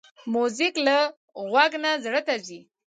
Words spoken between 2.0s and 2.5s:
زړه ته